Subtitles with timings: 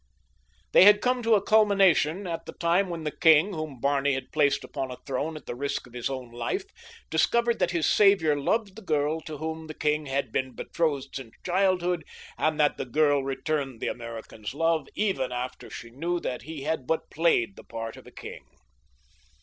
[0.71, 4.31] They had come to a culmination at the time when the king, whom Barney had
[4.31, 6.63] placed upon a throne at the risk of his own life,
[7.11, 11.35] discovered that his savior loved the girl to whom the king had been betrothed since
[11.45, 12.03] childhood
[12.35, 16.87] and that the girl returned the American's love even after she knew that he had
[16.87, 18.43] but played the part of a king.